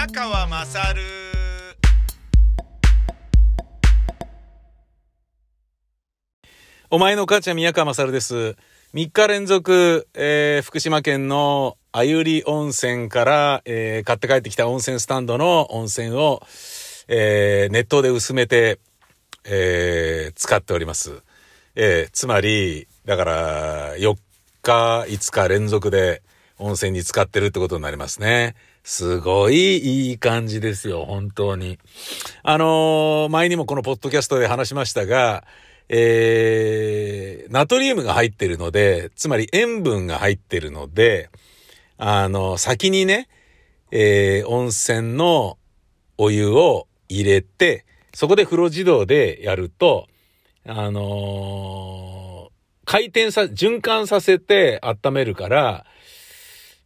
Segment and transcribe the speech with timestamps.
[0.00, 1.02] 宮川まさる
[6.88, 8.56] お前の母ちゃん宮川勝です。
[8.94, 16.40] 3日連続、えー福島県のあゆり温泉から、えー買って帰ってきた温泉スタンドの温泉を、
[17.06, 18.78] えー熱湯で薄めて、
[19.44, 21.22] えー使っております。
[21.74, 24.16] えーつまり、だから、4
[24.62, 26.22] 日、5日連続で
[26.56, 28.54] 温泉に使ってるってことになりますね。
[28.82, 31.78] すごいいい感じですよ、本当に。
[32.42, 35.44] あのー前にもこのポッドキャストで話しましたが、
[35.88, 41.30] えー、ナトリウムが入ってるので、つまり塩分が入ってるので、
[41.98, 43.28] あの、先にね、
[43.90, 45.58] えー、温泉の
[46.16, 47.84] お湯を入れて、
[48.14, 50.08] そこで風呂自動でやると、
[50.66, 52.50] あのー
[52.86, 55.84] 回転さ、循環させて温めるから、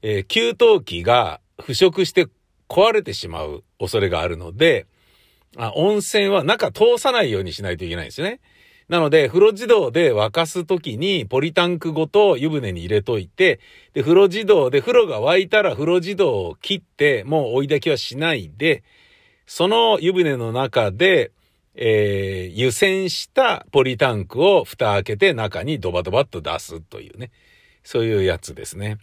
[0.03, 2.27] えー給湯器が腐食して
[2.69, 4.87] 壊れてしまう恐れがあるので、
[5.57, 8.41] あ温泉は中通さないようにしないといけないんですよね。
[8.89, 13.61] なので、風呂自動で沸かすときに、ポリタンクごと湯船に入れといて、
[13.95, 18.85] で、風呂自動で、風呂が沸いたら風呂自動を切って、もう追い炊きはしないで、
[19.47, 21.33] その湯船の中で、
[21.77, 27.31] えー湯煎したポリタンクを蓋開けて中にドバドバっと出すというね。
[27.83, 28.99] そういうやつですね。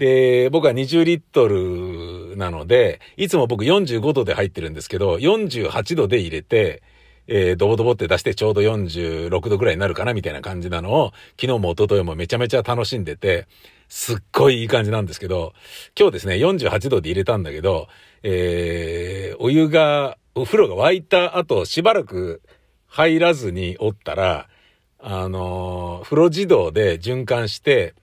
[0.00, 6.82] で、僕は20リットルなので、いつも僕45度で入ってるんですけど、48度で入れて、
[7.26, 13.46] えー、ドボドボって出してちょうど46度ぐらいになるかなみたいな感じなのを、昨日も一昨日もめちゃめちゃ楽しんでて、
[13.90, 15.52] すっごいいい感じなんですけど、
[15.94, 17.88] 今日ですね、48度で入れたんだけど、
[18.22, 22.40] えー、お湯が、お風呂が沸いた後、しばらく
[22.86, 24.48] 入らずにおったら、
[24.98, 27.94] あのー風呂自動で循環して、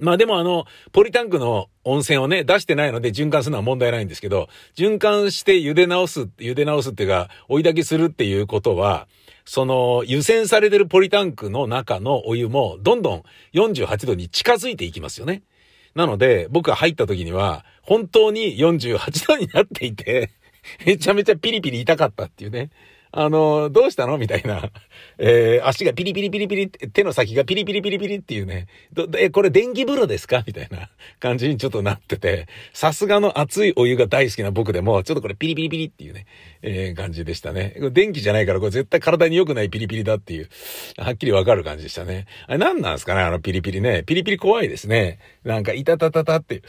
[0.00, 9.08] まあでもあの、ポリタンクの温泉をね、出してないので循環するのは問題ないんですけど、循環して茹で直す、茹で直すっていうか、追い炊きするっていうことは、
[9.44, 13.22] その、湯煎されてるポリタンクの中のお湯も、どんどん
[13.54, 15.42] 48度に近づいていきますよね。
[15.94, 20.30] なので、僕が入った時には、本当に48度になっていて、
[20.84, 22.70] めちゃめちゃピリピリ痛かったっていうね。
[23.10, 24.18] あの、どうしたの？
[24.18, 24.70] みたいな。
[25.18, 28.66] えー足がピリピリピリピリ、手の先がピリピリピリピリっていうね。
[28.92, 30.44] どえ、これ電気風呂ですか？
[30.46, 36.26] みたいな 感じにちょっとなってて、さすがの熱いお湯が大好きな僕でも、ちょっとこれピリピリピリっていうね、
[36.62, 37.74] えー感じでしたね。
[37.92, 40.48] 電気じゃないから、これ絶対体に良くないピリピリだっていう、
[40.98, 42.26] はっきりわかる感じでしたね。
[42.46, 43.22] あれ何なんですかね？
[43.22, 44.02] あのピリピリね。
[44.04, 45.18] ピリピリ怖いですね。
[45.44, 46.62] なんか、いたたたたっていう。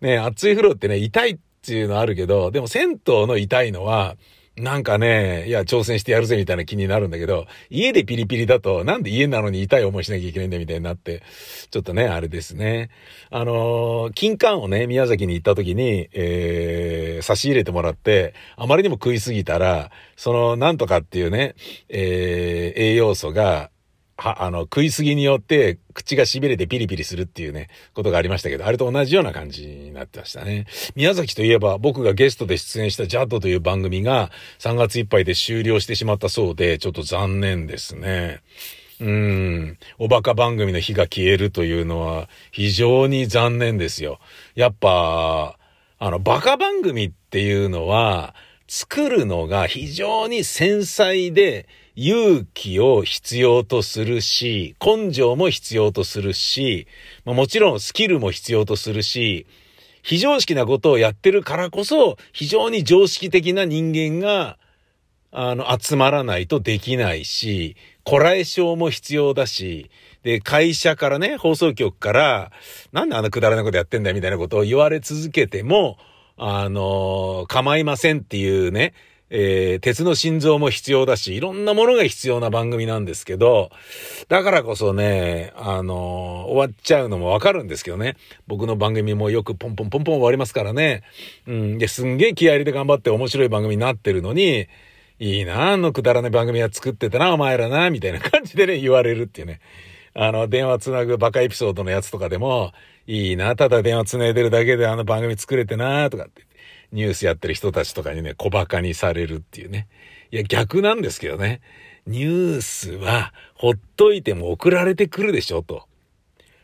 [0.00, 4.16] ね、熱い風呂ってね、痛いっていうのあるけど、でも銭湯の痛いのは、
[4.56, 11.22] なんかね、いや、挑戦してやるぜみたいな気になるんだけど、家でピリピリだと、なんで家なのに痛い思いしなきゃいけないんだみたいになって、
[11.70, 12.90] ちょっとね、あれですね。
[13.30, 21.54] あのー金柑をね、宮崎に行った時に、えー、差し入れてもらって、あまりにも食いすぎたら、その、なんとかっていうね、
[21.88, 23.70] えー、栄養素が、
[24.22, 30.66] は、あの、食いすぎによって、口が痺れてピリピリするっていうね、ことがありましたけど、あれと同じような感じになってましたね。
[30.94, 34.30] 宮崎といえば、僕がゲストで出演したジャッドという番組が、
[34.60, 38.40] 3月いっぱいで終了してしまったそうで、ちょっと残念ですね。
[39.00, 39.78] うん。
[39.98, 44.20] おバカ番組の火が消えるというのは、非常に残念ですよ。
[44.54, 45.58] やっぱ、
[45.98, 48.36] あの、バカ番組っていうのは、
[48.68, 56.86] 作るのが非常に繊細で、勇気を必要とするし、根性も必要とするし、
[57.24, 59.46] もちろんスキルも必要とするし、
[60.02, 64.58] 非常識なことをやってるからこそ、非常に常識的な人間が、
[65.30, 69.90] あの、集まらないとできないし、こらえ性も必要だし、
[70.22, 72.52] で、会社からね、放送局から、
[72.92, 75.98] なんであんなくだらないことやってんだよみたいなことを言われ続けても、
[76.36, 78.94] あの、構いませんっていうね、
[79.34, 83.70] えー鉄の心臓も必要だし、いろんなものが必要な番組なんですけど、
[84.28, 88.16] だからこそね、あの終わっちゃうのもわかるんですけどね。
[88.46, 91.02] 僕の番組もよくポンポンポンポン終わりますからね。
[91.46, 91.78] うん。
[91.78, 94.68] で、すんげえ気合入れて頑張って面白い番組になってるのに、
[95.18, 99.60] いいな、あのくだらない番組は作ってたな、お前らな、みたいな感じでね、言われるっていうね。
[100.14, 102.72] あの、電話つなぐバカエピソードのやつとかでも、
[103.06, 106.42] いいな、ただ電話つないでるだけであの番組作れてな、とかって。
[106.92, 109.88] ニュースやってる人たちとかにね、小馬鹿にされるっていうね。
[110.30, 111.60] いや、逆なんですけどね。
[112.06, 115.86] ニュースは、ほっといても送られてくるでしょ、と。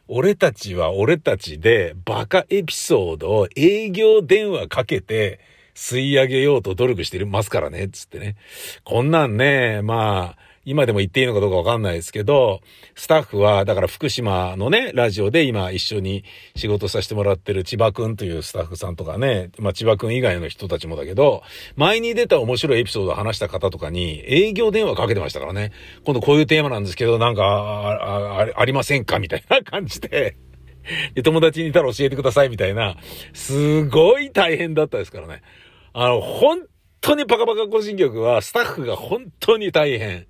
[0.09, 5.39] 俺たちは俺たちでバカエピソードを営業電話かけて
[5.75, 8.37] 吸い上げようと努力してますからね、つってね。
[8.85, 12.61] こんなんね、まあ、今でも言っていいのかどうかわかんないですけど、
[12.95, 16.25] スタッフは、だから福島のね、ラジオで今一緒に
[16.57, 21.43] 仕事させてもらってる千葉くんというスタッフさんとかね、まあ千葉くん以外の人たちもだけど、
[21.77, 25.73] 前に出た面白いエピソードを話した方とかに営業電話かけてましたからね、
[26.05, 29.19] 今度こういうテーマなんですけど、なんか、ああありませんか？
[29.19, 30.37] みたいな感じで。
[31.15, 32.97] で、友達にいたら教えてくださいみたいな、
[33.33, 35.41] すごい大変だったですからね。
[35.93, 36.61] あの、本
[37.01, 40.27] 当にパカパカ個人局はスタッフが本当に大変。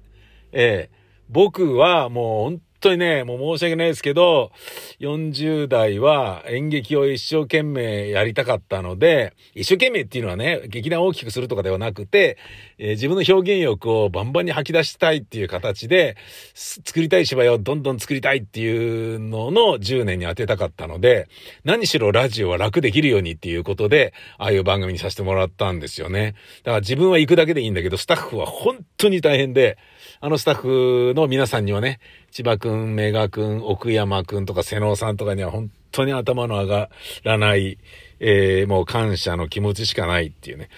[0.53, 0.99] ええ。
[1.29, 4.53] 僕はもう本当にね、もう申し訳ないですけど、
[5.01, 12.39] 40代は演劇を一生懸命やりたかったので、一生懸命っていうのはね、劇団を大きくするとかではなくて、
[12.79, 16.17] えー、自分の表現欲をバンバンに吐き出したいっていう形で、
[16.55, 21.29] 作りたい芝居をどんどん作りたいっていうのの10年に当てたかったので、
[21.65, 26.35] 何しろラジオは楽できるようにっていうことで、ああいう番組にさせてもらったんですよね。
[26.63, 29.79] だから自分は行くだけでいいんだけど、スタッフは本当に大変で、
[30.21, 36.91] あのスタッフの皆さんにはね、千葉くん、メガくん、奥山くんとか瀬能さんとかには本当に頭の上が
[37.25, 37.79] らない、
[38.21, 40.69] えー、もう感謝の気持ちしかないっていうね。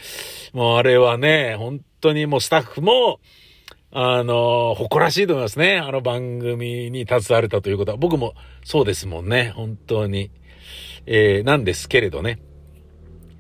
[0.52, 3.20] もうあれはね、本当にもうスタッフも、
[3.92, 5.78] あの、誇らしいと思いますね。
[5.78, 7.96] あの番組に携われたということは。
[7.96, 9.52] 僕もそうですもんね。
[9.56, 10.30] 本当に。
[11.06, 12.38] えー、なんですけれどね。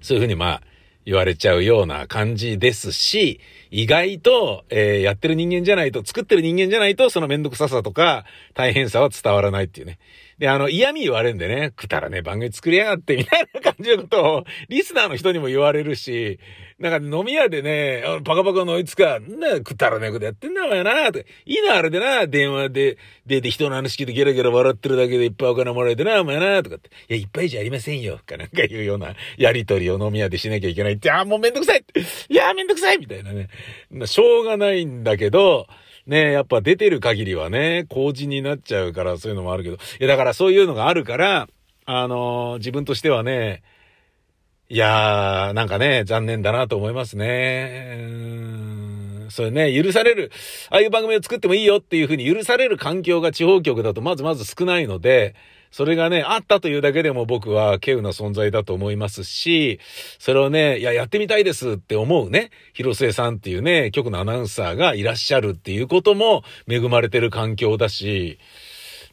[0.00, 0.62] そういうふうにまあ、
[1.06, 3.40] 言われちゃうような感じですし、
[3.70, 8.24] 意外と、えー、やってる人間じゃないと、作ってる人間じゃないと、そのめんどくささとか、
[8.54, 9.98] 大変さは伝わらないっていうね。
[10.38, 16.40] で、あの、嫌味言われるんでね、くたらねえ、番組作りやがって、みたいな感じのことを、リスナーの人にも言われるし、
[16.78, 22.96] なんか飲み屋でね、パカパカのいつか、な、くたらねえことやってんだお前な、といいな、あれでな、電話で、
[23.26, 26.88] 出て人の話聞いてゲラゲラ笑ってるだけでいっぱいお金もらえてな、お前な、とかって。
[26.88, 31.84] いや、いっぱいじゃありませんよ、かなんかいうようなやりとりを飲み屋でしなきゃいけないって、ああ、もうめんどくさい
[32.30, 33.50] いやめんどくさいみたいなね。
[34.06, 35.66] しょうがないんだけど、
[36.06, 39.76] ねやっぱ出てる限りはね、工事になっちゃうから、そういうのもあるけど。
[39.76, 41.48] いや、だからそういうのがあるから、
[41.86, 43.62] あのー、自分としてはね、
[44.68, 49.30] いやー、なんかね、残念だなと思いますね。
[49.30, 50.30] それね、許される、
[50.70, 55.34] ああいう番組を作ってもいいよっていうふうに許される環境が地方局だとまずまず少ないので、
[55.70, 59.78] それがね、あったというだけでも僕は稀有な存在だと思いますし、
[60.18, 68.38] それをね、いや、やってみたいですって思うね、広末さんっていうね、局のアナウンサーがいらっしゃるっていうことも恵まれてる環境だし、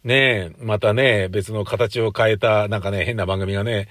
[0.04, 3.88] ねえまたね、別の形を変えた、なんかね、変な番組がね、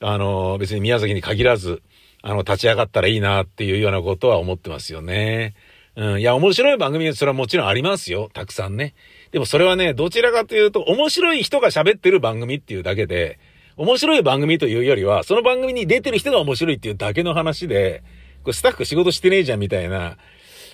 [0.00, 1.82] あの、別に宮崎に限らず、
[2.22, 5.54] あの、立ち上がったらいいなっていうようなことは思ってますよね。
[5.96, 6.20] うん。
[6.20, 8.30] いや、面白い番組はそれはもちろんありますよ。
[8.32, 8.94] たくさんね。
[9.32, 13.38] でもそれはね、どちらかというと、面白い人が喋ってる番組っていうだけで、
[13.76, 18.04] 面白い番組というよりは、その番組に出てる人が面白いっていうだけの話で、
[18.42, 20.18] これスタッフ仕事してねえじゃんみたいな、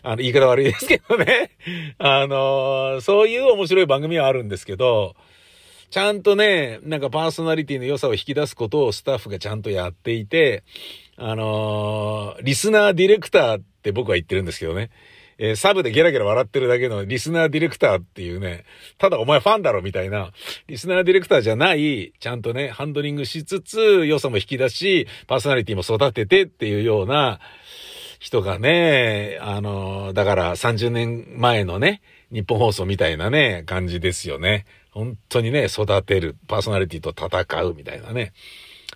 [0.03, 1.53] あの、言い方悪いですけどね。
[1.99, 5.15] あのー、そういう面白い番組はあるんですけど、
[5.91, 10.65] ちゃんとね、なんかパーソナリティの良さを引き出すことをスタッフがちゃんとやっていて、
[11.17, 14.91] あのー、リスナーディレクターって僕は言ってるんですけどね。
[15.39, 18.65] えー、サブでゲラゲラ笑ってるだけのリスナーディレクターっていうね、
[18.99, 20.33] ただお前ファンだろみたいな、
[20.67, 27.39] リスナーディレクターじゃない、ちゃんとね、ハンドリングしつつ、良さも引き出し、パーソナリティも育ててっていうような
[28.19, 32.03] 人がね、あの、だから30年前のね、
[32.33, 34.67] 日本放送みたいなね、感じですよね。
[34.91, 38.33] 本当にね、育てる、パーソナリティと戦うみたいなね。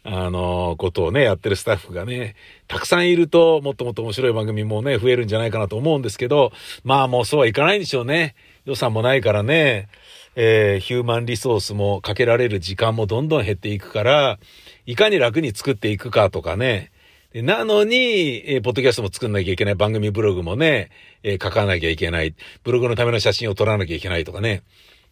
[0.04, 2.34] あの、ことをね、やってるスタッフがね、
[2.66, 8.34] たくさんいると、もっともっと面白い番組もね、増えるんじゃないかなと思うんですけど、まあもうそうはいかないんでしょうね。
[8.64, 9.88] 予算もないからね、
[10.34, 14.38] えー、ヒューマンリソースもかけられる時間もどんどん減っていくから、
[14.86, 16.90] いかに楽に作っていくかとかね、
[17.34, 19.74] なのに、えー、ポッドキャストも作んなきゃいけない。
[19.74, 20.90] 番組ブログもね、
[21.22, 22.34] えー、書かなきゃいけない。
[22.62, 24.62] ブログのための写真を撮らなきゃいけないとかね。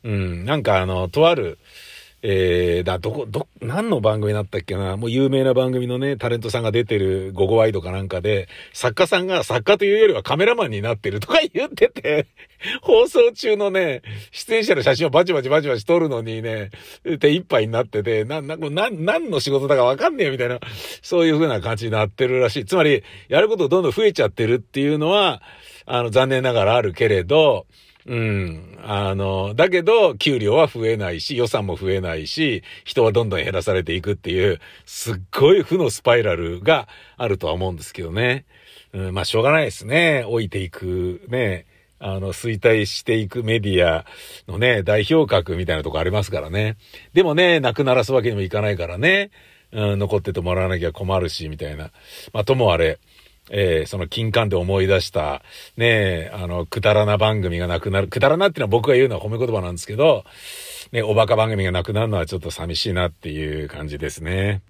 [0.04, 1.58] うん、なんかあの、とある、
[2.22, 4.98] えー、だ、どこ、ど、何の番組だったっけな？
[4.98, 12.26] もう有名な番組のね、タレントさんが出てる午後ワイドかなんかで、作家さんが作家というよりはカメラマンになってるとか言ってて、
[12.82, 16.70] 放送中のね、出演者の写真をバチバチバチバチ撮るのにね、
[17.20, 20.60] 手一杯になってて、な、な、な、何の仕事だかわかんねえみたいな、
[21.00, 22.64] そういう風な感じになってるらしい。
[22.66, 25.40] つまり、やることどんどん増えちゃってるっていうのは、
[25.86, 27.66] あの、残念ながらあるけれど、
[28.06, 28.78] うん。
[28.82, 38.46] あの、だけど、給料は増えないし、予算も増えないし、人はどんどん減らされていくっていう、すっごい負のスパイラルがあるとは思うんですけどね。
[38.92, 40.24] うん、まあ、しょうがないですね。
[40.28, 41.66] 老いていく、ね。
[41.98, 44.06] あの、衰退していくメディア
[44.48, 46.76] のね、代表格みたいなとこありますからね。
[47.12, 49.30] でもね、なくならすわけにもいかないからね。
[49.72, 51.90] うん、残っててもらわなきゃ困るし、みたいな。
[52.32, 52.98] まあ、ともあれ、
[53.50, 55.42] えー、その金管で思い出した、
[55.76, 58.08] ねえあの、くだらな番組がなくなる。
[58.08, 60.24] くだらなっていうのは僕が言うのは褒め言葉なんですけど、
[60.92, 64.62] ね、おバカ番組がなくなるのはちょっと寂しいなっていう感じですね。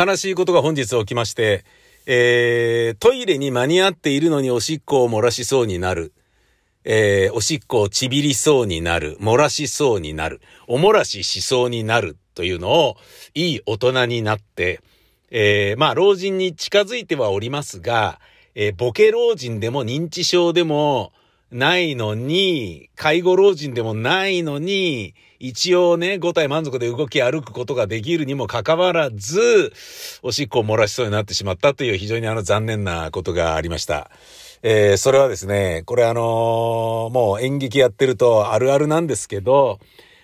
[0.00, 1.62] 悲しいことが本日起きまして、
[2.06, 6.14] えー、トイレに間に合っているのにおしっこを漏らしそうになる。
[6.84, 9.18] えー、おしっこをちびりそうになる。
[9.20, 10.40] 漏らしそうになる。
[10.66, 12.96] お漏らししそうになるというのを、
[13.34, 14.80] いい大人になって、
[15.30, 18.20] えー、まあ、老人に近づいてはおりますが、
[18.54, 21.12] えー、ボケ老人でも認知症でも
[21.50, 29.72] ないのに、介護老人でもないのに、一応ね、5体満足で動き歩くことができるにもかかわらず、
[30.22, 34.10] おしっこを漏らしそうになってしまったという非常にあの残念なことがありました。
[34.62, 39.80] えー、それはですね、これあのーもう演劇やってるとあるあるなんですけど、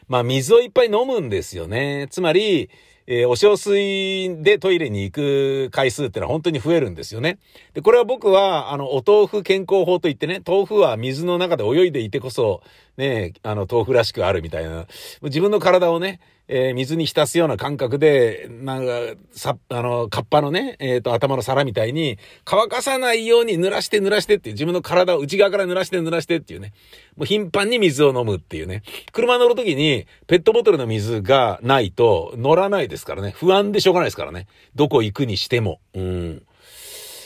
[0.08, 2.06] まあ水をいっぱい飲むんですよね。
[2.10, 2.68] つまり、
[3.06, 7.38] えーお小水でトイレに行く回数ってのは本当に増えるんですよね。
[7.74, 12.62] で、これは僕は、あの、お豆腐健康法といってね、豆腐は水の中で泳いでいてこそ、
[12.96, 14.86] ね、あの、豆腐らしくあるみたいな、
[15.22, 18.92] 自分の体をね、えー水に浸すような感覚で、なんか、
[19.32, 26.72] さ、あの、カッパのね、えっ、と、頭の皿みたいに、乾かさないように濡らして濡らしてっていう、自分の体を内側から濡らして濡らしてっていうね、
[27.16, 28.82] もう頻繁に水を飲むっていうね。
[29.12, 33.32] 車乗るときに、ペットボトルの水がないと乗らないですからね。
[33.36, 34.46] 不安でしょうがないですからね。
[34.74, 35.80] どこ行くにしても。
[35.94, 36.42] うん。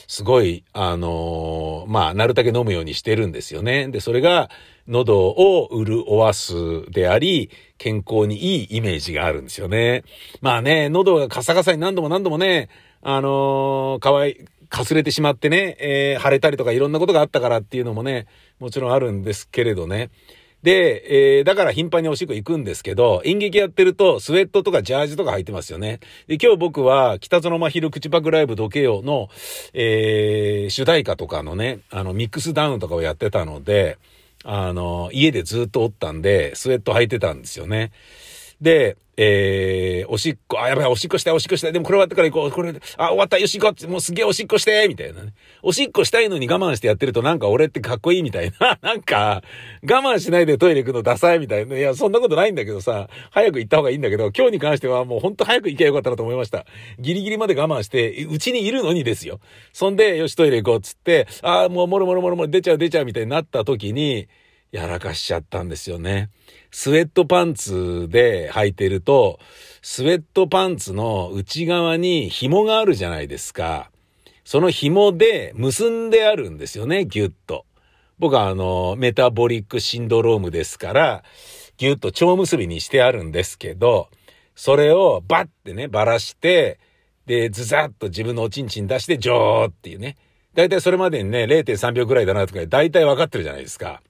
[0.07, 3.87] すごい、あのーまあ、なるだけ飲むようにしてるんですよね。
[3.89, 4.50] で、それが、
[4.89, 10.04] 喉を潤わすであり、健康にいいイメージがあるんですよね。
[10.42, 12.68] まあね、喉がカサカサに何度も何度もね、
[13.00, 18.26] あのーかわい、かすれてしまってね、えー腫れたりとかいろんなことがあったからっていうのもね、
[18.58, 20.10] もちろんあるんですけれどね。
[20.62, 26.00] で、えーだから頻繁におしっこ行くんですけど、演劇やってるとスウェットとかジャージとか履いてますよね。
[26.26, 29.30] で、今日僕は北園真昼口パクライブどけよの、
[29.72, 33.96] えー主題歌とかのね、あの、ミックスダウンとかをやってたので、
[34.44, 37.92] あの、家でずっとおったんで、スウェット履いてたんですよね。
[38.61, 41.73] で、えー、おしっこ、あ、やばい、おしっこしたい、おしっこしたい。
[41.75, 42.50] でもこれ終わってから行こう。
[42.50, 45.35] これ、あ、終わった、よし行こうって、もうすげえおしっこして、みたいなね。
[45.62, 48.79] おしっこしたいのに我慢してやってるとなんか俺ってかっこいいみたいな。
[48.83, 49.43] なんか、
[49.83, 51.76] 我慢しないでトイレ行くのダサいみたいな。
[51.76, 56.64] いや、そんなことないんだけどさ、早く行った方がいいんだけど、今日に関してはもうほんと早く行けばよかったなと思いました。
[56.99, 59.40] ギリギリまで我慢して、うちにいるのにですよ。
[59.75, 64.29] そんで、よしトイレ行こうっつって、あもうもろもろもろもろ出ちゃう出ちゃうみたいになった時に、
[64.73, 66.31] やらかしちゃったんですよね。
[66.71, 69.41] スウェットパンツで履いてると、
[69.83, 73.91] スウェットパンツの内側に紐があるじゃないですか。
[74.45, 77.67] その紐で結んであるんですよね、ギュッと。
[78.19, 81.25] 僕はあの、メタボリックシンドロームですから、
[81.77, 84.09] ギュッと蝶結びにしてあるんですけど、
[84.55, 86.79] それをバッてね、ばらして、
[87.27, 90.17] で、ズザッと自分のおちんちん出して、ジョーっていうね。
[90.55, 94.03] だいたいそれまでにね、0.3秒ぐらいだなとか、だいたい分かってるじゃないですか。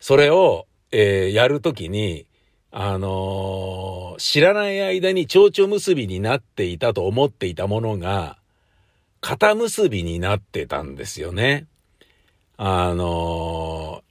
[0.00, 2.26] それを、えーやるときに、
[2.72, 8.38] あのー知らない間に蝶々結びになっていたと思っていたものが、
[9.20, 11.66] 肩結びになってたんですよね。
[12.56, 14.10] あのー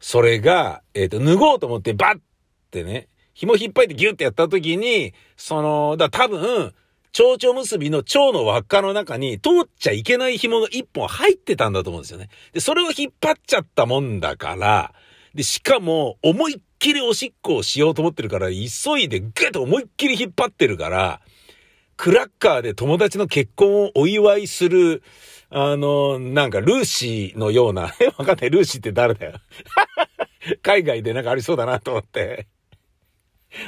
[0.00, 2.20] それが、えっ、と、脱ごうと思ってバッっ
[2.70, 6.74] てね、紐引っ張ってギュッてやった時に、その、だ多分、
[7.12, 12.28] 蝶々結びの蝶の輪っかの中に通っちゃいけない紐が一本入ってたんだと思うんですよね。
[12.52, 14.92] で、それを引っ張っちゃったもんだから、
[15.34, 21.20] で、しかも、思いっきりおしっこをしようと思ってるから、急いでグッと思いっきり引っ張ってるから、
[21.96, 25.02] クラッカーで友達の結婚をお祝いする、
[25.50, 29.34] あの、なんか、ルーシーのような、え、 わかんない、ルーシーって誰だよ。
[30.62, 32.46] 海外でなんかありそうだなと思って。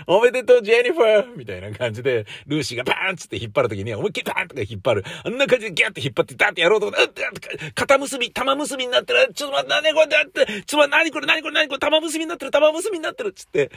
[0.07, 5.05] おめでとう、ジェニファーみたいな感じで、ルーシーがバーンっつって引っ張るときに、思いっきりバーンとか引っ張る。
[5.25, 7.31] あんな感じでギャッて引っ張って、ダーってやろうと思って、うんう
[7.69, 9.33] ん肩結び、玉結びになってる。
[9.35, 13.33] ちょっと待って、何これだって、ちょっと待って、何これ、何これ、何これ、玉結びになってる、玉結びになってる。
[13.33, 13.71] つって、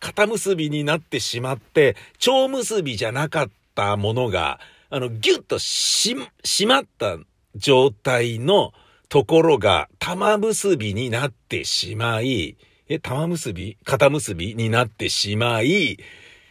[0.00, 4.60] 肩結びになってしまって、蝶結びじゃなかったものが、
[4.90, 7.18] あの、ギュッとし、締まった
[7.54, 8.72] 状態の
[9.08, 12.56] ところが、玉結びになってしまい、
[12.88, 13.76] え、玉結び？
[13.84, 14.54] 肩結び？
[14.54, 15.98] になってしまい、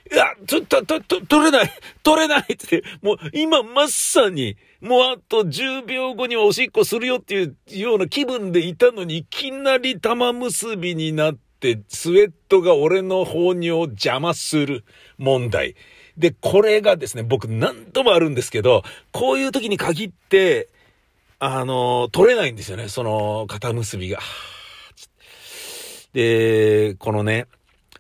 [0.10, 14.86] いや、ちょっと、と、と、取れない取れないって、もう今まさに、もうあと10秒後にはおしっこするよっていうような気分でいたのに、いきなり玉結びになって、スウェットが俺の放尿を邪魔する
[15.18, 15.76] 問題。
[16.18, 20.70] で、これがですね、僕何度もあるんですけど、こういう時に限って、
[21.40, 24.20] あの、取れないんですよね、その肩結びが。
[26.18, 27.46] で、このね、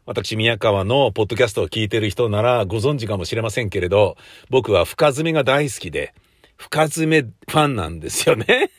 [0.08, 4.18] 私、宮川のポッドキャストを聞いてる人ならご存知かもしれませんけれど、
[4.50, 6.16] 僕は深爪が大好きで、
[6.56, 8.72] 深爪ファンなんですよね。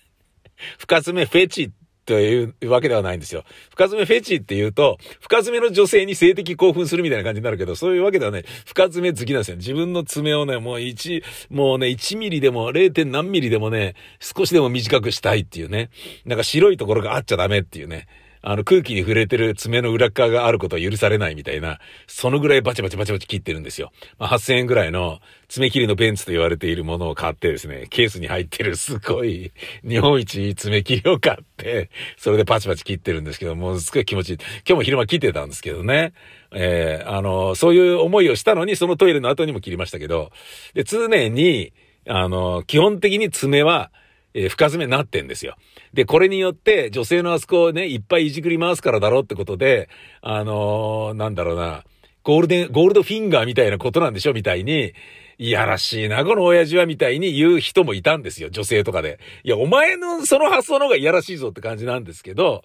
[0.76, 1.72] 深爪フェチ
[2.04, 3.44] というわけではないんですよ。
[3.70, 8.44] 深爪フェチって言うと、深爪の女性に性的興奮するみたいな感じになるけど、そういうわけではない。
[8.66, 9.56] 深爪好きなんですよ。
[9.56, 13.06] 自分の爪をね、もう1、もうね、1ミリでも 0.
[13.06, 15.88] 何ミリでもね、少しでも短くしたいっていうね。
[16.26, 18.06] なんか白いところがあっちゃダメっていうね。
[18.48, 23.90] あの空気に触れてる爪の裏側があることは許されないみたいな、そのぐらいバチバチバチバチ切ってるんですよ。
[24.20, 25.18] まあ、8000円ぐらいの
[25.48, 29.50] 爪切りのベンツと言われているものを買ってですね、ケースに入ってるすごい
[29.82, 34.36] 日本一爪切りを買って、それでパチパチ切ってるんですけど、もうすごい気持ちいい。
[34.36, 36.12] 今日も昼間切ってたんですけどね。
[36.54, 40.30] えーあの、そういう思いをしたのに、そのトイレの後にも切りましたけど、
[40.72, 41.72] で、常に、
[42.08, 43.90] あの、基本的に爪は、
[44.36, 45.56] えー深爪になってんですよ。
[45.94, 49.88] で、これによって女性のあそこをね、いっぱいいじくり回すからだろうってことで、
[50.20, 51.84] あのーなんだろうな、
[52.22, 54.92] ゴールデン、ゴールドフィンガーみたいなことなんでしょみたいに、
[55.38, 59.20] いやらしいな、この親父はみたいに言う人もいたんですよ、女性とかで。
[59.42, 62.62] いや、お前のその発想の方がいやらしいぞって感じなんですけど、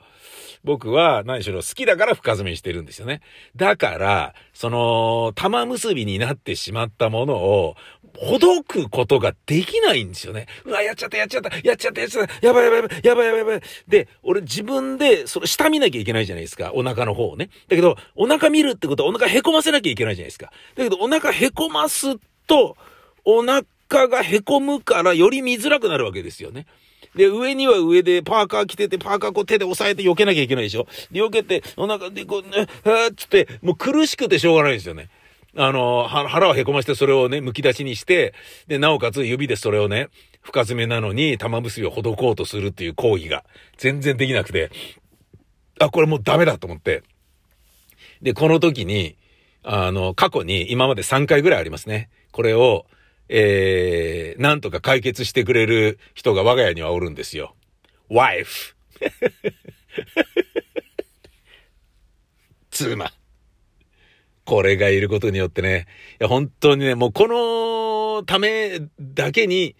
[0.63, 3.21] 僕は何しろ好きだから深爪にしてるんですよね。
[3.55, 7.75] だから、その、玉結びになってしまったものを、
[8.17, 10.47] ほどくことができないんですよね。
[10.65, 13.61] うわ、やっちゃった、やっちゃった、やっちゃった、やっちゃった、やばいやばいやばい、やばいやばいやばい。
[13.87, 16.71] で、俺自分で、それ下見なきゃいけないじゃないですか。
[16.73, 17.49] お腹の方をね。
[17.67, 20.51] だけど、お腹見るってことはお腹へこませなきゃいけないじゃないですか。
[20.75, 22.77] だけど、お腹へこますと、
[23.25, 23.63] お腹
[24.07, 26.65] がへこむからより見づらくなるわけですよね。
[27.15, 35.09] で、上には上でパーカー着てて、パーカーこう手で押さえて避けなきゃいけないでしょで、避けて、お腹でこう、ね、はーっつって、もう苦しくてしょうがないですよね。
[35.55, 38.33] あの、腹をへこましてそれをね、剥き出しにして、
[38.67, 40.09] で、なおかつ指でそれをね、
[40.41, 43.43] 深爪なのに玉結びを施こうとするっていう行為が
[43.77, 44.71] 全然できなくて、
[45.79, 47.03] あ、これもうダメだと思って。
[48.21, 49.17] で、この時に、
[49.63, 52.09] あの、過去に今まで3回ぐらいありますね。
[52.31, 52.85] これを、
[53.29, 57.55] えー、なんとか解決してくれる人が我が家にはおるんですよ。
[58.09, 58.75] wife。
[62.71, 63.11] 妻。
[64.51, 65.87] これがいることによってね、
[66.19, 69.77] いや本当にね、もうこのためだけに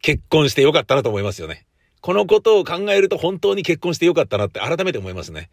[0.00, 1.66] 結婚してよかったなと思いますよね。
[2.00, 5.50] このことを考えると本当に結婚してよかったなって改めて思いますね。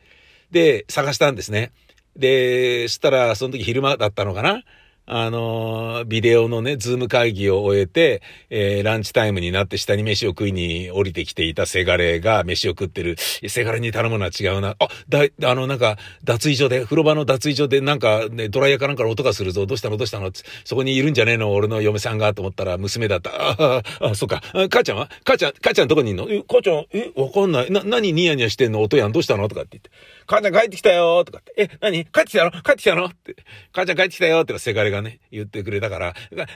[0.51, 1.73] で、探したんですね。
[2.15, 4.63] で、したら、その時昼間だったのかな
[5.09, 13.15] あのービデオのね、ズーム会議を終えて、えーランチタイムになって下に飯を食いに降りてきていたせがれが飯を食ってる。
[13.47, 14.75] せがれに頼むのは違うな。
[14.79, 19.65] あ、だ、あの、なんか、脱衣所で、風呂場の脱衣所でなんかね、ドライヤーかなんかの音がするぞ。
[19.65, 19.95] どうしたの？
[19.95, 20.29] どうしたの？
[20.65, 21.53] そこにいるんじゃねえの？
[21.53, 23.29] 俺の嫁さんがと思ったら娘だった。
[23.31, 24.41] ああ、あ、そっか。
[24.69, 25.09] 母ちゃんは？
[25.23, 26.27] 母ちゃん、母ちゃんどこにいんの？
[26.29, 27.71] え、母ちゃん、え、わかんない。
[27.71, 28.81] な、何ニヤニヤしてんの？
[28.81, 29.13] 音やん？
[29.13, 29.47] どうしたの？
[29.47, 29.89] とかって言って。
[30.27, 31.53] 母ちゃん帰ってきたよとかって。
[31.57, 32.05] え、何？
[32.05, 32.51] 帰ってきたの？
[32.51, 33.05] 帰ってきたの？
[33.05, 33.35] って。
[33.71, 36.13] 母ちゃん帰ってきたよってせがれがね、言ってくれたから、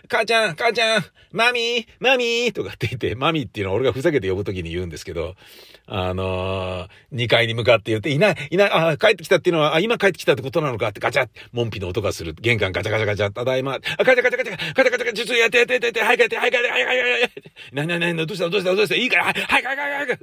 [0.09, 5.35] 母ちゃん、母ちゃん、マミー、マミーとかって言って、マミーっていうのは俺がふざけて呼ぶときに言うんですけど、
[5.87, 12.33] あのー、2階に向かって言って、いない、いない、あ、帰ってきたっていうのは、あ、今帰ってきたってことなのかってガチャ門扉の音がする。
[12.39, 18.49] 玄関ガチャガチャガチャ、ただいま、あ、ガチャガチャガチャ、ガチャガチャガチャ、ちょっとやってやってやって、はい帰って、はい帰って、はい帰って、はい帰って、なになになに、どうした？
[18.49, 18.75] どうした？
[18.75, 18.95] どうした？
[18.95, 20.19] いいから、はい、はい、はい、はい、はい。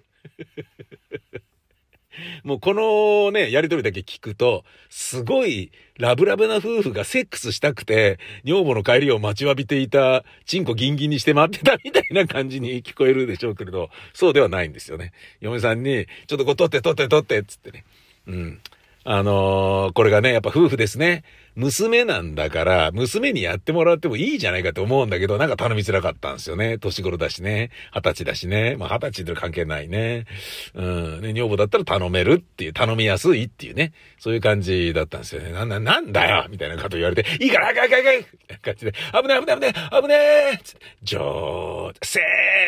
[2.45, 15.13] もうこのね、やりとりだけ聞くと、すごいラブラブな夫婦がセックスしたくて、女房の帰りを待ちわびていた、チンコギンギンにして待ってたみたいな感じに 聞こえるでしょうけれど、そうではないんですよね。
[15.41, 17.85] 嫁さんに、ちょっとこう取って取って取ってっつってね。
[18.27, 18.61] うん。
[19.05, 21.25] あのー、これがね、やっぱ夫婦ですね。
[21.59, 26.79] 娘なんだから、娘にやってもらってもいいじゃないかと思うんだけど、なんか頼みづらかったんですよね。
[26.79, 27.71] 年頃だしね。
[27.93, 28.77] 二十歳だしね。
[28.79, 30.27] まあ二十歳と関係ないね。
[30.75, 31.21] うん。
[31.21, 33.93] ね、女房だったら頼めるっていう、頼みやすいっていうね。
[34.21, 35.51] そういう感じだったんですよね。
[35.51, 40.63] な、な、なんだよみたいなこと言われて、いいから、早く早く早くみたいな感じで、危ない危ない危ない危ない
[41.03, 42.21] ジョー、セ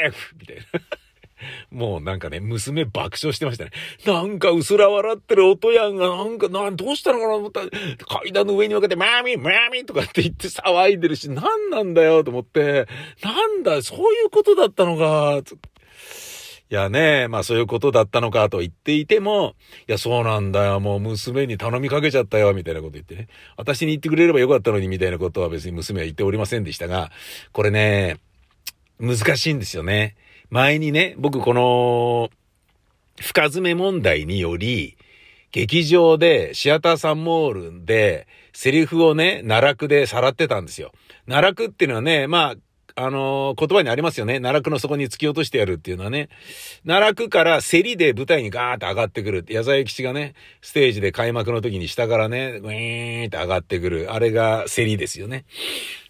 [0.09, 1.00] ーフみたいな。
[1.71, 3.71] もうなんかね、娘爆笑してましたね。
[4.07, 7.69] なんか薄ら笑ってる音やんが、なんか、なん、どうしたのかなと思ったら、
[8.07, 12.87] 階段の上に向かって、マーミー、マーミーとかって言って騒いでるし、なんなんだよと思って、
[13.23, 15.41] なんだ、そういうことだったのか、
[16.71, 19.57] いやね、まあそういうことだったのかと言っていても、
[19.89, 23.27] いやそうなんだよ、もう娘に頼みかけちゃったよ、みたいなこと言ってね。
[23.57, 27.11] 私に言ってくれればよかったのに、みたいなことは別に娘は言っておりませんでしたが、
[27.51, 28.19] これね、
[29.01, 30.15] 難しいんですよね。
[30.51, 32.31] 前にね、僕この、
[33.21, 34.97] 深爪問題により、
[35.53, 40.93] 劇場で、シアターサンモールで、セリフをね、奈落でさらってたんですよ。
[41.27, 42.57] 奈落っていうのはね、まあ、
[43.03, 44.35] あのー、言葉にありますよね。
[44.35, 46.29] 奈落の底に突き落としてやるっていうのはね。
[46.87, 49.45] 奈落から競りで舞台にガーって上がってくる。
[49.49, 54.13] 矢沢永吉がね、ステージで開幕の時に下からね、グイーンって上がってくる。
[54.13, 55.47] あれが競りですよね。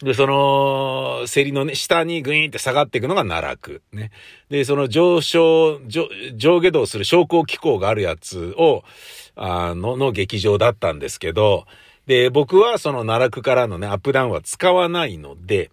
[0.03, 3.83] で、その、競りのね、下にグイーンって下がっていくのが奈落。
[3.93, 4.11] ね。
[4.49, 8.83] で、その上昇、上上下動する昇降機構があるやつを、
[9.37, 11.67] あの、の劇場だったんですけど、
[12.07, 15.71] で、僕はその奈落からのね、アップダウンは使わないので、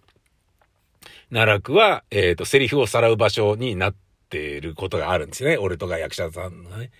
[1.30, 3.94] 奈落は、えっ、ー、と、セリフをさらう場所になっ
[4.30, 5.58] ていることがあるんですよね。
[5.58, 6.90] 俺とか役者さんがね。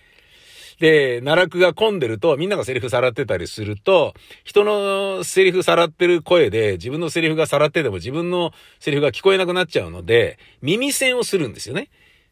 [0.79, 4.13] で、奈落が混んでると、みんながセリフさらってたりすると、
[4.45, 11.89] 人のセリフさらってる声で、自分のセリフがさらってても自分のセリフが聞こえなくなっちゃうので、耳栓をするんですよね。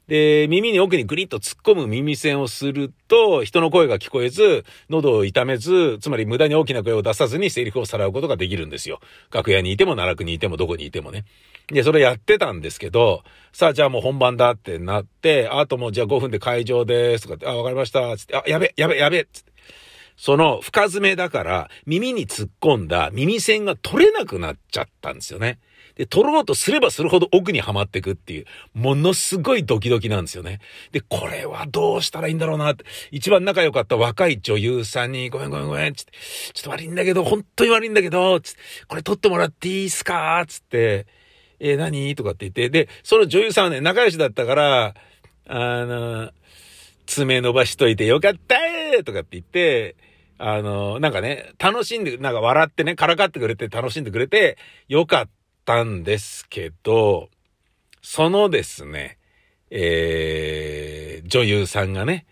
[0.08, 9.02] で、耳に奥にグリッと突っ込む耳栓をすると、人の声が聞こえず、喉を痛めず、つまり無駄に大きな声を出さずにセリフをさらうことができるんですよ。
[9.30, 11.26] 楽屋にいても奈落にいてもどこにいてもね。
[11.68, 19.52] で、それやってたんですけど、さあじゃあもう本番だってなって、あともうじゃあ5分で会場ですとかって、あ、わかりました、つって、あ、やべ、やべ、やべ、つって。
[20.16, 25.60] その深爪だから耳に突っ込んだ耳栓が取れなくなっちゃったんですよね。
[25.94, 30.60] で、取ろうとすればするほど奥にはまってくっていう、ものすごいドキドキなんですよね。
[30.92, 36.12] で、これはどうしたらいいんだろうなって、一番仲良かった若い女優さんに、ごめんごめんごめん、つって、
[36.54, 40.46] ちょっと悪いんだけど、本当に悪いんだけど、つって、これ取ってもらっていいっすか？
[40.48, 41.08] つって、
[41.60, 42.16] えー、何？
[42.16, 44.94] とかって言って、で、その女優さんはね、仲良しだったから、
[45.48, 46.32] あの、
[47.06, 49.96] 爪伸ばしといてよかったーとかって言って、
[50.38, 55.30] あの、なんかね、楽しんで、なんか笑ってね、からかってくれて楽しんでくれて、よかっ
[55.66, 57.30] たんですけど、
[58.02, 59.18] そのですね、
[59.72, 62.26] えー、女優さんがね、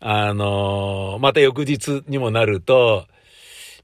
[0.00, 3.06] あの、また翌日にもなると、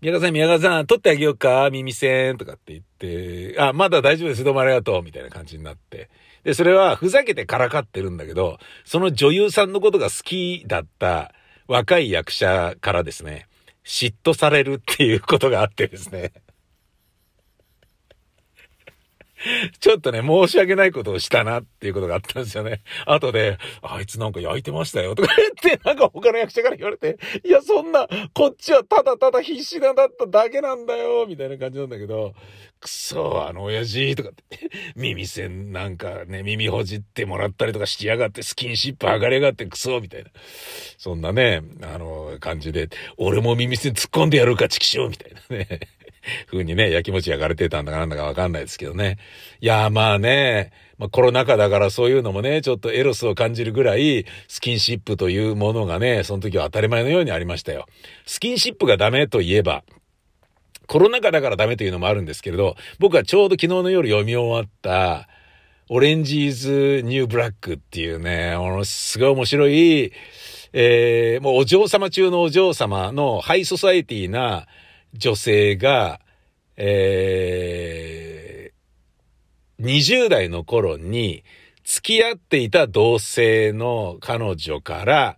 [0.01, 6.11] 宮川さん、宮川さん、撮ってあげようか耳栓とかって言って、あ、まだ大丈夫です、どうもありがとう、みたいな感じになって。
[6.43, 11.33] で、それはふざけてからかってるんだけど、その女優さんのことが好きだった
[11.69, 13.47] 若い役者からですね、
[13.85, 16.33] 嫉妬されるっていうことがあってですね。
[19.79, 22.83] ちょっとね、申し訳ないことをしたなっていうことがあったんですよね。
[23.07, 32.35] 後で、あいつなんか焼いてましたよとか言って、なんか他の役者から言われて、いや、そんな、こっちはただただ必死なだっただけなんだよみたいな感じなんだけど、
[32.81, 40.31] くそ、あの親父とかって、 耳栓なんかね、耳ほじってもらったりとかしやがって、スキンシップ上がりやがってクソみたいな。
[40.99, 45.81] そんなね、あの、感じで、俺も耳栓突っ込んでやるか、チキショーみたいなね。
[46.47, 49.19] 風にね、焼きもち焼かれてたんだかなんだかわかんないですけどね。
[49.61, 57.87] いや、まあね、まあコロナ禍だからそういうのもね、ちょっとエロスを感じるぐらい、スキンシップというものがね、その時は当たり前のようにありましたよ。
[58.27, 59.85] スキンシップがダメといえば、
[60.87, 65.29] コロナ禍だからダメというのもあるんですけれど、僕はちょうど昨日の夜読み終わった、
[65.91, 70.13] オレンジーズ・ニュー・ブラックっていうね、ものすごい面白い、
[70.73, 74.67] えー、もうお嬢様中のお嬢様のハイソサエティな
[75.15, 76.21] 女性が、
[76.77, 81.45] えー、20代の頃に
[81.85, 85.37] 付き合っていた同性の彼女から、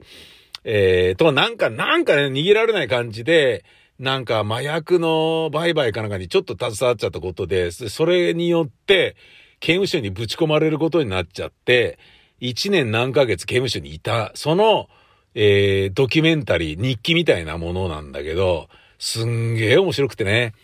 [0.64, 3.64] えー、と、なんか、なんかね、逃げられない感じで、
[3.98, 9.16] なんか麻薬の売買かなんかにちょっと携わっちゃったことで、それによって、
[9.60, 11.98] 刑務所にぶち込まれることになっちゃって、
[12.40, 14.88] 1年何ヶ月刑務所にいた、その、
[15.34, 20.54] えー、ドキュメンタリー、日記みたいなものなんだけど、すんげえ面白くてね。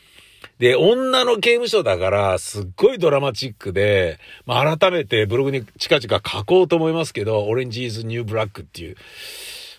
[0.58, 8.96] で、女の刑務所だから、すっごいドラマチックで、まあ、改めてブログに近々書こうと思いますけど、オレンジーズ・ニュー・ブラックっていう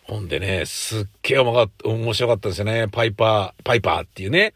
[0.03, 2.87] 本でね、すっげえ面白かったんですよね。
[2.91, 4.53] パイパー、パイパーっていうね、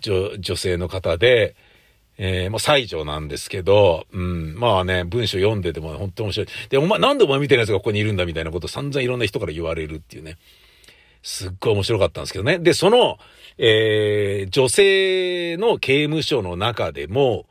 [0.00, 1.54] 女、女性の方で、
[2.20, 6.46] えー、もう西条なんですけど、うん、まあね、文章読んでても本当面白い。
[6.68, 10.36] で、お前、なんでお前みたいなやつがここにいるんだみたいなこと散々いろんな人から言われるっていうね。
[11.22, 12.58] すっごい面白かったんですけどね。
[12.58, 13.18] で、その、
[13.58, 17.46] えー、女性の刑務所の中でも、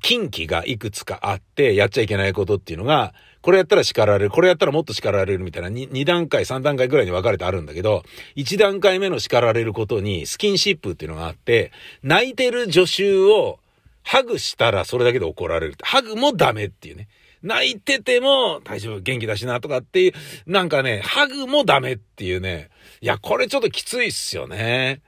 [0.00, 8.04] 禁忌がいくつかあって、やっちゃいけないことっていうのが、これやったら叱られる、これやったらもっと叱られるみたいな 2, 2段階、3段階ぐらいに分かれてあるんだけど、
[8.36, 13.58] 1段階目の叱られることにスキンシップっていうのがあって、泣いてる助手を
[14.02, 15.74] ハグしたらそれだけで怒られる。
[15.82, 17.08] ハグもダメっていうね。
[17.42, 20.12] 泣いてても大丈夫、元気だしなとかっていう、
[20.46, 22.68] なんかね、ハグもダメっていうね。
[23.00, 25.00] いや、これちょっときついっすよね。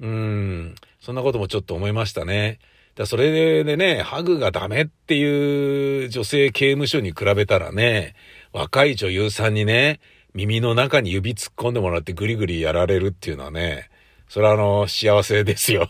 [0.00, 0.74] うん。
[1.00, 2.58] そんなこともちょっと思いましたね。
[2.94, 8.14] だそれでね、ハグがダメっていう女性刑務所に比べたらね、
[8.52, 10.00] 若い女優さんにね、
[10.34, 13.88] 耳の中に指突っ込んでもらってグリグリやられるっていうのはね、
[14.28, 15.88] それはあの、幸せですよ。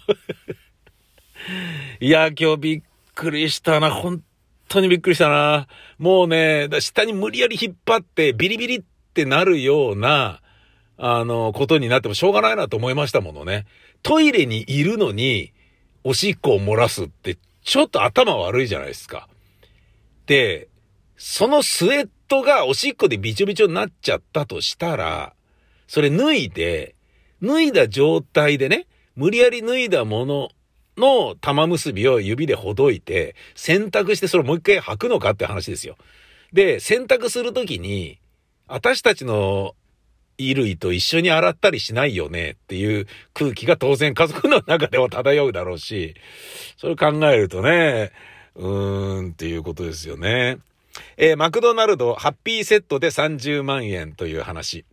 [2.00, 2.82] いや、今日びっ
[3.14, 3.90] くりしたな。
[3.90, 4.22] 本
[4.68, 5.66] 当にびっくりしたな。
[5.98, 8.82] もうね、下に無理やり引っ張ってビリビリっ
[9.14, 10.40] てなるような、
[10.98, 13.66] あの、ことになってもしょうがないなと思いましたものね。
[14.08, 15.52] トイレにいるのに、
[16.02, 19.28] おしっこを漏らすって、ちょっと頭悪いじゃないですか。
[20.24, 20.68] で、
[21.18, 25.34] そのスウェットがおしっこでびちょびちょになっちゃったとしたら、
[25.86, 26.94] それ脱いで、
[27.42, 30.48] 脱いだ状態でね、無理やり脱いだもの
[30.96, 35.98] の玉結びを指でほどいて、洗濯してそれもう一回履くのかって話ですよ。
[36.54, 38.18] で、洗濯するときに、
[38.68, 39.74] 私たちの
[40.38, 46.14] 衣類と一緒に洗ったりしないよねっていう空気が当然家族の中では漂うだろうし、
[46.76, 48.12] それ考えるとね、
[48.54, 50.58] うーんっていうことですよね。
[51.16, 54.84] えー、マクドナルドハッピーセットで30万円という話。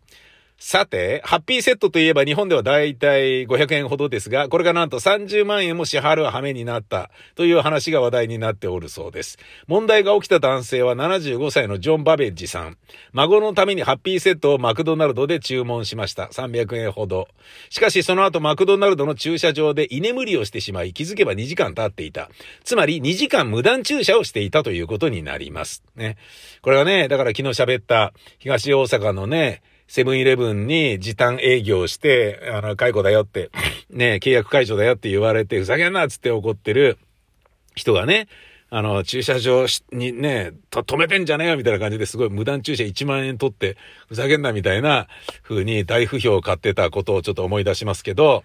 [0.67, 9.37] さて、ハッピーセットといえば日本ではだいたい500円ほどですが、これがなんと30万円も支払う羽目になったという話が話題になっておるそうです。
[9.67, 12.77] 問題が起きた男性は75歳のジョン・バベッジさん。
[13.13, 16.29] 孫のためにハッピーセットをマクドナルドで注文しました。
[16.33, 17.27] 300円ほど。
[17.69, 22.31] しかしその後マクドナルドの駐車場で居眠りをしてしまい気づけば2時間経っていた。
[22.63, 25.83] つまり2時間無断駐車をしていたということになります。
[25.95, 26.17] ね。
[26.63, 33.51] これはね、だから昨日喋った東大阪のね、セブンイレブンに時短営業して、あの、解雇だよって、
[33.89, 36.97] ね、契約解除だよって言われて、ふざけんなっつって怒ってる
[37.75, 38.27] 人がね、
[38.71, 45.07] あの、駐車場にね、止めてんじゃねえよみたいな感じですごい無断駐車1万円取って、ふざけんなみたいな
[45.43, 48.43] 風に大不評を買ってたことをちょっと思い出しますけど、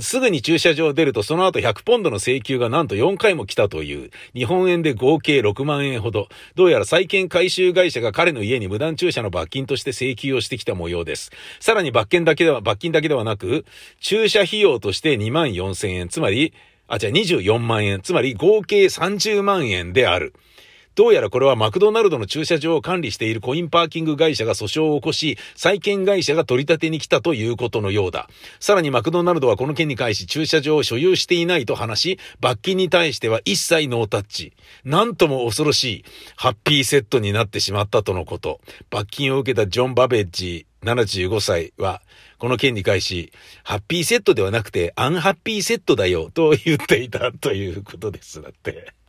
[0.00, 11.30] すぐに駐車場を出るとその後100ポンドの請求がなんと4回も来たという、日本円で合計6万円ほど、どうやら債権回収会社が彼の家に無断駐車の罰金として請求をしてきた模様です。
[11.58, 13.64] さらに罰金だけでは、罰金だけではなく、
[14.00, 16.52] 駐車費用として2万4千円、つまり、
[16.86, 20.34] あ、じゃあ24万円、つまり合計30万円である。
[20.96, 28.28] どうやらこれはマクドナルドの駐車場を管理しているコインパーキング会社が訴訟を起こし、債権会社が取り立てに来たということのようだ。
[28.58, 34.52] さらにマクドナルドはこの件に関し駐車場を所有していないと話し、罰金に対しては一切ノータッチ。
[34.84, 36.04] なんとも恐ろしい、
[36.36, 38.60] ハッピーセットになってしまったとのこと。
[38.90, 42.02] 罰金を受けたジョン・バベッジ75歳は、
[42.38, 48.42] この件に関し、ハッピーセットではなくて、アンハッピーセットだよ、と言っていたということです。
[48.42, 48.99] だって。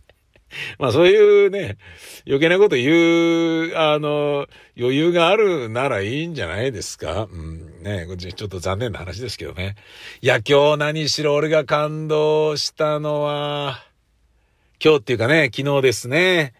[0.79, 1.77] まあそういうね、
[2.25, 7.27] 余計なこと言う、あの、余裕があるならいいんじゃないですか？
[7.31, 9.75] うん、ね、ちょっと残念な話ですけどね。
[10.21, 13.83] いや、今日何しろ俺が感動したのは、
[14.83, 16.53] 今日っていうかね、昨日ですね、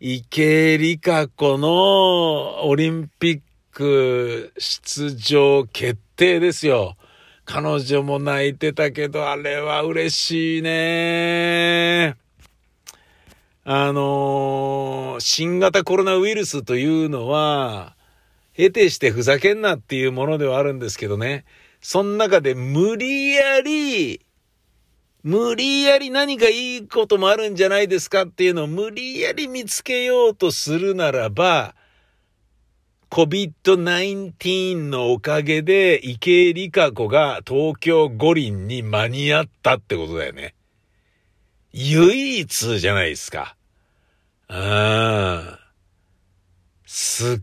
[0.00, 3.40] 池里香子のオリンピッ
[3.72, 6.96] ク出場決定ですよ。
[7.46, 12.16] 彼女も泣いてたけど、あれは嬉しいね。
[13.64, 17.96] あのー、新型コロナウイルスというのは、
[18.56, 21.46] 得てしてふざけんなっていうものではあるんですけどね。
[21.80, 24.24] その中で無理やり
[25.22, 31.74] 無理やり何かいいこともあるんじゃないですかっていうのを無理やり見つけようとするならば、
[33.10, 40.54] COVID-19 のおかげで池江璃花子が東京五輪に間に合ったってことだよね。
[41.76, 43.56] 唯一じゃないですか。
[44.48, 45.58] うん。
[46.86, 47.40] すっ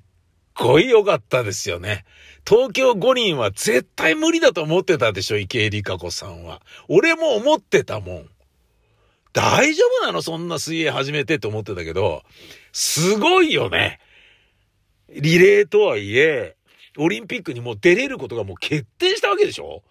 [0.55, 2.05] ごい良かったですよね。
[2.47, 6.61] 東京五輪は絶対無理だと思ってたでしょ、池江璃花子さんは。
[6.87, 8.29] 俺も思ってたもん。
[9.33, 12.23] 大丈夫なのそんな水泳始めてって思ってたけど、
[12.71, 13.99] すごいよね。
[15.09, 16.55] リレーとはいえ、
[16.97, 19.83] オリンピックにもう出れることがもう決定したわけでしょ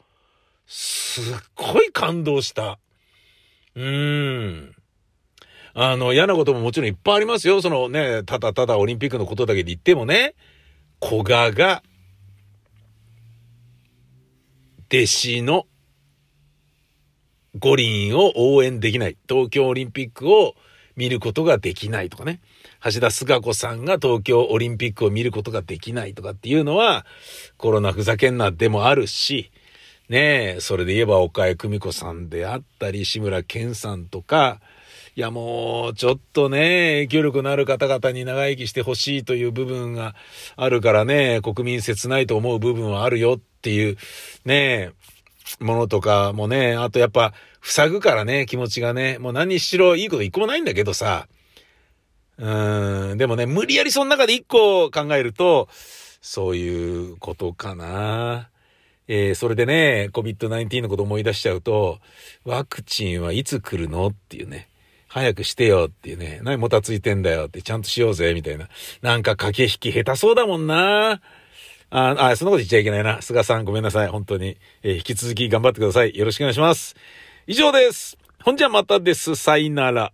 [0.66, 1.24] すっ
[1.54, 2.78] ごい感動した。
[3.74, 4.74] うーん。
[5.74, 7.62] あの、嫌なことももちろんいっぱいありますよ。
[7.62, 10.34] そのね、ただただオリンピックのことだけで言ってもね、
[11.02, 11.82] 古賀が、
[14.92, 15.66] 弟子の
[17.58, 19.16] 五輪を応援できない。
[19.28, 20.54] 東京オリンピックを
[20.96, 22.40] 見ることができないとかね。
[22.82, 27.06] 橋田壽賀子さんが東京オリンピックを見ることができないとかっていうのは、
[27.56, 29.52] コロナふざけんなでもあるし、
[30.10, 34.60] ねえ、それで言えば岡江久美子さんであったり、志村けんさんとか、
[35.14, 40.16] いやもう、ちょっとね、影響力のある方々に長生きしてほしいという部分が
[40.56, 43.98] あるからね、国民切ないと思う部分はあるよっていう、
[44.44, 44.90] ね
[45.60, 51.28] え、ものとかもね、あとやっぱ、塞ぐからね、気持ちがね、もう何しろいいこと一個もないんだけどさ、
[52.36, 55.68] うーん、でもね、無理やりその中で一個考えると、
[56.20, 58.50] そういうことかな。
[59.12, 61.98] えー、それでね、COVID-19 のこと思い出しちゃうと、
[62.44, 64.06] ワクチンはいつ来るの？
[64.06, 64.68] っていうね。
[65.08, 66.38] 早くしてよっていうね。
[66.44, 68.68] 何もたついてんだよって、ちゃんとしようぜ、みたいな。
[69.02, 71.20] なんか駆け引き下手そうだもんな。
[71.90, 73.20] あ、あ、そんなこと言っちゃいけないな。
[73.20, 74.06] 菅さんごめんなさい。
[74.06, 74.56] 本当に。
[74.84, 76.16] えー、引き続き頑張ってください。
[76.16, 76.94] よろしくお願いします。
[77.48, 78.16] 以上です。
[78.44, 79.34] ほんじゃまたです。
[79.34, 80.12] さいなら。